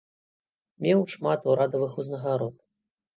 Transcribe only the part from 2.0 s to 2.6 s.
узнагарод.